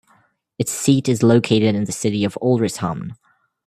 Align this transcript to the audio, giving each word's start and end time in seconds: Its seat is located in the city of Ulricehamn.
Its 0.57 0.71
seat 0.71 1.07
is 1.07 1.21
located 1.21 1.75
in 1.75 1.83
the 1.83 1.91
city 1.91 2.25
of 2.25 2.33
Ulricehamn. 2.41 3.11